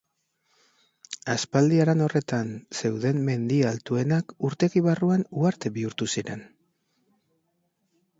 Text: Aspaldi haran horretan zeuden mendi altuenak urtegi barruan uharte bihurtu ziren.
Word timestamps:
Aspaldi 1.33 1.81
haran 1.83 1.99
horretan 2.05 2.49
zeuden 2.79 3.19
mendi 3.27 3.59
altuenak 3.73 4.33
urtegi 4.49 4.83
barruan 4.87 5.27
uharte 5.43 5.73
bihurtu 5.77 6.09
ziren. 6.15 6.43